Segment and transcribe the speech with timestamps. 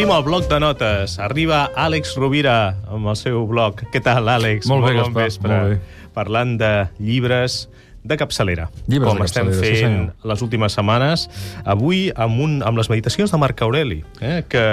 [0.00, 1.18] Obrim el bloc de notes.
[1.20, 3.82] Arriba Àlex Rovira amb el seu bloc.
[3.92, 4.64] Què tal, Àlex?
[4.70, 5.50] Molt bé, bon Gaspar, vespre.
[5.52, 6.06] molt bé.
[6.16, 6.70] Parlant de
[7.04, 7.66] llibres
[8.02, 8.70] de capçalera.
[8.88, 10.30] Llibres com de estem capçalera, sí, fent senyor.
[10.32, 11.26] les últimes setmanes.
[11.68, 14.40] Avui amb, un, amb les meditacions de Marc Aureli, eh?
[14.48, 14.64] que,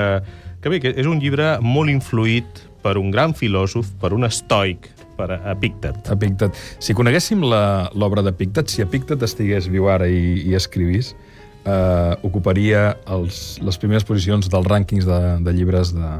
[0.64, 4.88] que bé, que és un llibre molt influït per un gran filòsof, per un estoic,
[5.20, 6.08] per Epíctet.
[6.14, 6.56] Epíctet.
[6.80, 11.18] Si coneguéssim la- l'obra d'Epíctet, si Epíctet estigués viu ara i, i escrivís,
[11.68, 16.12] eh, ocuparia els, les primeres posicions dels rànquings de, de llibres de,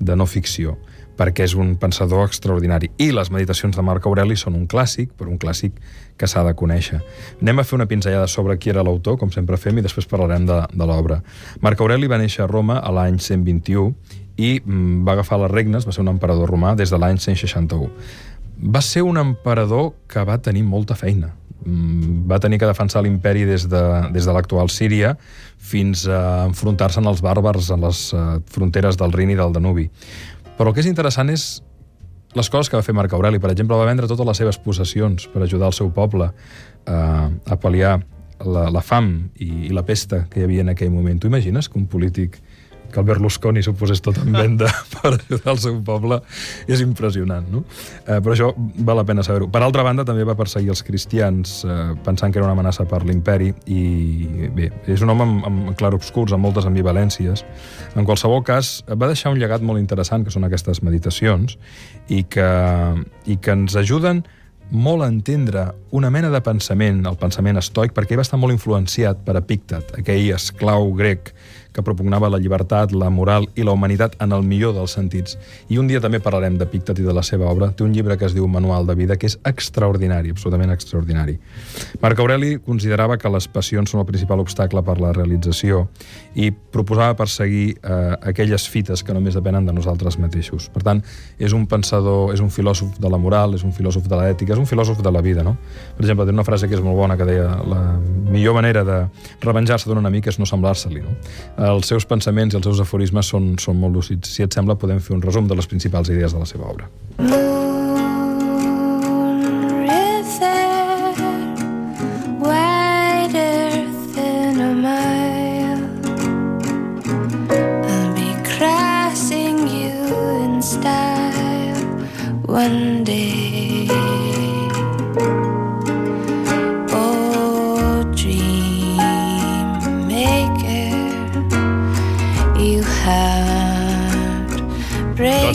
[0.00, 0.76] de no ficció,
[1.18, 2.90] perquè és un pensador extraordinari.
[3.02, 5.76] I les meditacions de Marc Aureli són un clàssic, però un clàssic
[6.18, 7.00] que s'ha de conèixer.
[7.42, 10.46] Anem a fer una pinzellada sobre qui era l'autor, com sempre fem, i després parlarem
[10.48, 11.20] de, de l'obra.
[11.64, 13.92] Marc Aureli va néixer a Roma a l'any 121
[14.38, 17.90] i mm, va agafar les regnes, va ser un emperador romà des de l'any 161
[18.58, 21.34] va ser un emperador que va tenir molta feina.
[21.64, 25.14] Mm, Va tenir que defensar l'imperi des de, des de l'actual Síria
[25.58, 29.88] fins a enfrontar-se als bàrbars a les eh, fronteres del Rin i del Danubi.
[30.58, 31.62] Però el que és interessant és
[32.36, 33.40] les coses que va fer Marc Aureli.
[33.40, 37.58] Per exemple, va vendre totes les seves possessions per ajudar el seu poble eh, a
[37.58, 37.98] pal·liar
[38.44, 41.18] la, la fam i, i la pesta que hi havia en aquell moment.
[41.18, 42.38] Tu imagines que un polític
[42.92, 46.20] que el Berlusconi s'ho posés tot en venda per ajudar el seu poble
[46.70, 47.64] és impressionant, no?
[48.04, 49.50] Eh, però això val la pena saber-ho.
[49.52, 53.02] Per altra banda, també va perseguir els cristians eh, pensant que era una amenaça per
[53.06, 53.82] l'imperi i,
[54.54, 57.44] bé, és un home amb, amb clarobscurs, amb moltes ambivalències.
[57.96, 61.58] En qualsevol cas, va deixar un llegat molt interessant, que són aquestes meditacions,
[62.08, 62.50] i que,
[63.28, 64.24] i que ens ajuden
[64.70, 68.52] molt a entendre una mena de pensament, el pensament estoic, perquè ell va estar molt
[68.52, 71.32] influenciat per Epíctet, aquell esclau grec
[71.78, 75.38] que propugnava la llibertat, la moral i la humanitat en el millor dels sentits.
[75.70, 77.70] I un dia també parlarem d'Epíctet i de la seva obra.
[77.70, 81.36] Té un llibre que es diu Manual de vida, que és extraordinari, absolutament extraordinari.
[82.02, 85.84] Marc Aureli considerava que les passions són el principal obstacle per la realització
[86.34, 90.68] i proposava perseguir eh, aquelles fites que només depenen de nosaltres mateixos.
[90.74, 91.02] Per tant,
[91.38, 94.62] és un pensador, és un filòsof de la moral, és un filòsof de l'ètica, és
[94.62, 95.54] un filòsof de la vida, no?
[95.96, 97.82] Per exemple, té una frase que és molt bona que deia la
[98.32, 98.98] millor manera de
[99.44, 101.16] revenjar-se d'un enemic és no semblar-se-li, no?
[101.72, 104.36] Els seus pensaments i els seus aforismes són, són molt lúcids.
[104.36, 106.90] Si et sembla, podem fer un resum de les principals idees de la seva obra.
[107.18, 107.87] river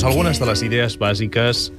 [0.04, 1.70] algunes de les idees bàsiques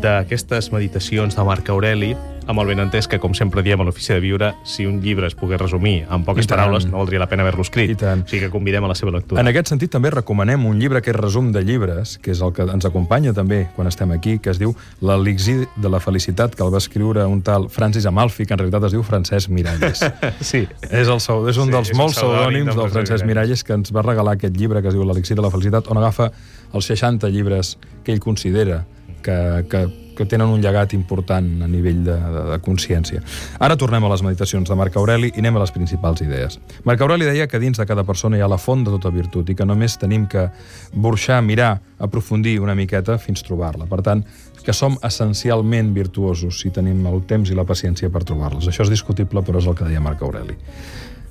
[0.00, 2.14] d'aquestes meditacions de Marc Aureli,
[2.50, 5.36] amb el benentès que, com sempre diem a l'Ofici de Viure, si un llibre es
[5.38, 8.02] pogués resumir en poques paraules, no valdria la pena haver-lo escrit.
[8.02, 9.40] O sigui que convidem a la seva lectura.
[9.40, 12.54] En aquest sentit, també recomanem un llibre que és resum de llibres, que és el
[12.56, 16.66] que ens acompanya també quan estem aquí, que es diu L'elixir de la felicitat, que
[16.66, 20.04] el va escriure un tal Francis Amalfi, que en realitat es diu Francesc Miralles.
[20.40, 20.64] Sí.
[20.90, 23.92] És, el, és un Sí, dels és molts pseudònim pseudònims del Francesc Miralles que ens
[23.94, 26.30] va regalar aquest llibre que es diu L'elixir de la felicitat, on agafa
[26.74, 28.84] els 60 llibres que ell considera
[29.22, 29.36] que,
[29.70, 29.84] que,
[30.20, 33.22] que tenen un llegat important a nivell de, de, de consciència.
[33.56, 36.58] Ara tornem a les meditacions de Marc Aureli i anem a les principals idees.
[36.84, 39.48] Marc Aureli deia que dins de cada persona hi ha la font de tota virtut
[39.48, 40.50] i que només tenim que
[40.92, 43.88] burxar, mirar, aprofundir una miqueta fins trobar-la.
[43.88, 44.24] Per tant,
[44.60, 48.68] que som essencialment virtuosos si tenim el temps i la paciència per trobar-les.
[48.68, 50.58] Això és discutible, però és el que deia Marc Aureli.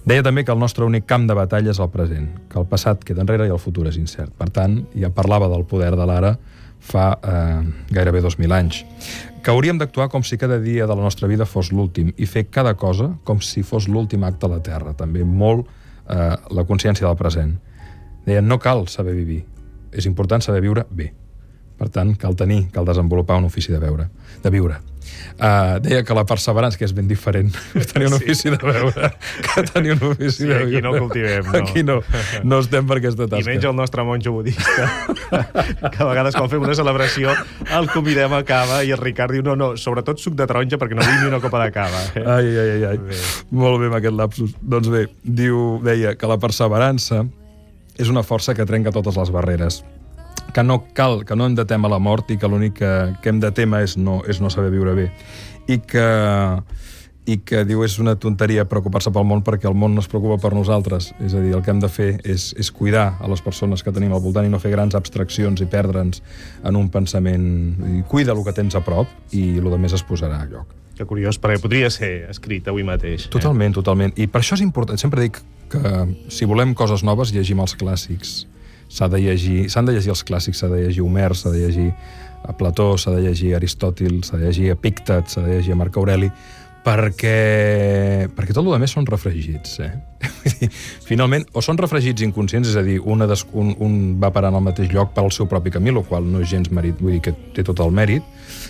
[0.09, 3.03] Deia també que el nostre únic camp de batalla és el present, que el passat
[3.05, 4.33] queda enrere i el futur és incert.
[4.33, 6.39] Per tant, ja parlava del poder de l'ara
[6.79, 8.83] fa eh, gairebé 2.000 anys.
[9.43, 12.47] Que hauríem d'actuar com si cada dia de la nostra vida fos l'últim i fer
[12.49, 14.95] cada cosa com si fos l'últim acte a la Terra.
[14.97, 15.67] També molt
[16.09, 17.55] eh, la consciència del present.
[18.25, 19.45] Deia, no cal saber viure,
[19.95, 21.11] és important saber viure bé.
[21.79, 24.09] Per tant, cal tenir, cal desenvolupar un ofici de veure,
[24.43, 24.81] de viure.
[25.39, 27.53] Uh, deia que la perseverança, que és ben diferent,
[27.93, 28.25] tenir un Sí.
[28.25, 29.11] ofici de veure
[29.45, 30.81] que tenir un ofici Sí, de aquí viure.
[30.83, 31.57] no cultivem, no.
[31.59, 32.01] Aquí no,
[32.43, 33.47] no estem per aquesta I tasca.
[33.49, 34.89] menys el nostre monjo budista,
[35.93, 37.31] que a vegades quan fem una celebració
[37.77, 40.97] el convidem a cava i el Ricard diu no, no, sobretot suc de taronja perquè
[40.99, 42.01] no vull ni una copa de cava.
[42.19, 42.25] Eh?
[42.25, 42.97] Ai, ai, ai, ai.
[43.07, 43.21] Bé.
[43.51, 44.51] Molt bé amb aquest lapsus.
[44.59, 47.23] Doncs bé, diu, deia que la perseverança
[47.99, 49.81] és una força que trenca totes les barreres
[50.53, 52.93] que no cal, que no hem de témer la mort i que l'únic que,
[53.23, 55.09] que hem de témer és no, és no saber viure bé.
[55.69, 56.05] I que,
[57.29, 60.39] i que diu és una tonteria preocupar-se pel món perquè el món no es preocupa
[60.41, 61.11] per nosaltres.
[61.21, 63.93] És a dir, el que hem de fer és, és cuidar a les persones que
[63.95, 66.23] tenim al voltant i no fer grans abstraccions i perdre'ns
[66.63, 67.47] en un pensament.
[67.99, 70.75] I cuida el que tens a prop i el més es posarà a lloc.
[70.97, 73.29] Que curiós, perquè podria ser escrit avui mateix.
[73.29, 73.31] Eh?
[73.31, 74.17] Totalment, totalment.
[74.19, 74.99] I per això és important.
[74.99, 75.39] Sempre dic
[75.71, 75.93] que
[76.33, 78.41] si volem coses noves, llegim els clàssics.
[78.89, 81.91] S'ha de llegir, de llegir els clàssics, s'ha de llegir Homer, s'ha de llegir
[82.43, 86.31] a Plató, s'ha de llegir Aristòtil, s'ha de llegir Epíctet, s'ha de llegir Marc Aureli,
[86.83, 89.79] perquè, perquè tot el més són refregits.
[89.83, 89.91] Eh?
[91.09, 94.65] Finalment, o són refregits inconscients, és a dir, una des, un, un va parant al
[94.65, 97.35] mateix lloc pel seu propi camí, el qual no és gens mèrit, vull dir que
[97.55, 98.25] té tot el mèrit,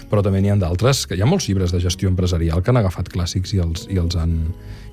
[0.10, 2.82] però també n'hi ha d'altres, que hi ha molts llibres de gestió empresarial que han
[2.82, 4.38] agafat clàssics i els, i els han,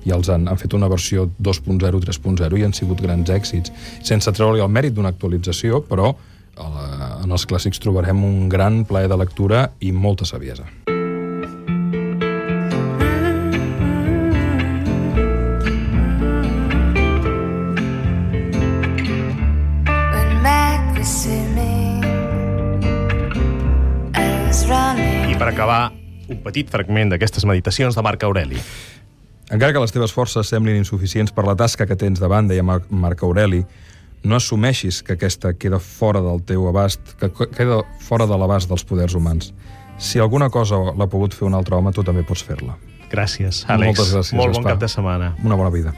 [0.05, 3.73] i els han, han fet una versió 2.0, 3.0 i han sigut grans èxits,
[4.05, 6.13] sense treure-li el mèrit d'una actualització, però
[6.57, 10.69] la, en els clàssics trobarem un gran plaer de lectura i molta saviesa.
[25.57, 25.91] Acabar,
[26.29, 28.59] un petit fragment d'aquestes meditacions de Marc Aureli.
[29.49, 32.81] Encara que les teves forces semblin insuficients per la tasca que tens davant, deia Mar
[32.91, 33.63] Marc Aureli,
[34.27, 38.69] no assumeixis que aquesta queda fora del teu abast, que que queda fora de l'abast
[38.69, 39.53] dels poders humans.
[39.97, 42.75] Si alguna cosa l'ha pogut fer un altre home, tu també pots fer-la.
[43.09, 43.87] Gràcies, Àlex.
[43.87, 44.73] Moltes gràcies, Molt bon Gaspar.
[44.73, 45.35] cap de setmana.
[45.43, 45.93] Una bona vida.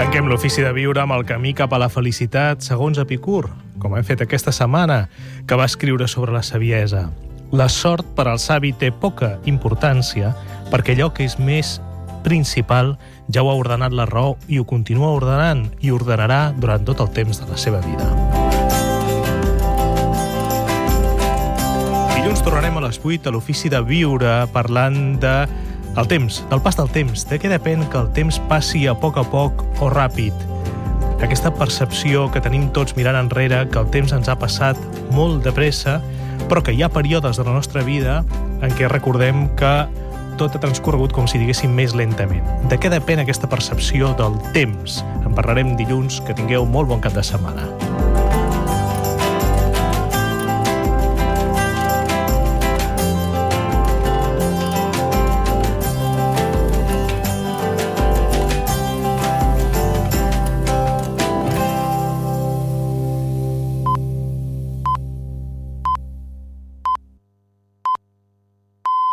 [0.00, 3.50] Tanquem l'ofici de viure amb el camí cap a la felicitat segons Epicur,
[3.82, 5.10] com hem fet aquesta setmana,
[5.44, 7.02] que va escriure sobre la saviesa.
[7.52, 10.32] La sort per al savi té poca importància
[10.72, 11.74] perquè allò que és més
[12.24, 12.94] principal
[13.28, 17.12] ja ho ha ordenat la raó i ho continua ordenant i ordenarà durant tot el
[17.20, 18.08] temps de la seva vida.
[22.16, 25.42] Dilluns tornarem a les 8 a l'ofici de viure parlant de
[25.96, 29.18] el temps, del pas del temps, de què depèn que el temps passi a poc
[29.18, 30.46] a poc o ràpid.
[31.20, 34.78] Aquesta percepció que tenim tots mirant enrere, que el temps ens ha passat
[35.12, 35.98] molt de pressa,
[36.48, 38.22] però que hi ha períodes de la nostra vida
[38.62, 39.74] en què recordem que
[40.40, 42.46] tot ha transcorregut com si diguéssim més lentament.
[42.72, 45.02] De què depèn aquesta percepció del temps?
[45.26, 47.68] En parlarem dilluns, que tingueu molt bon cap de setmana.